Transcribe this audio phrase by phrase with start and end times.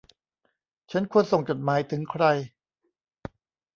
[0.91, 2.23] ฉันควรส่งจดหมายถึงใคร